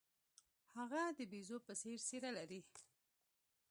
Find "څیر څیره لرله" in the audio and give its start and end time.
1.81-2.71